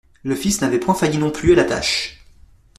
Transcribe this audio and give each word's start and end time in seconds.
Le 0.23 0.33
fils 0.33 0.61
n'avait 0.61 0.79
point 0.79 0.95
failli 0.95 1.19
non 1.19 1.29
plus 1.29 1.53
à 1.53 1.55
la 1.57 1.63
tâche. 1.63 2.25